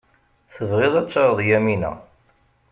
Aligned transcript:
Tebɣiḍ 0.53 0.93
ad 0.99 1.07
taɣeḍ 1.09 1.39
Yamina. 1.49 1.91